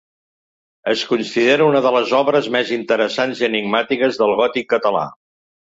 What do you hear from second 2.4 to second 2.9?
més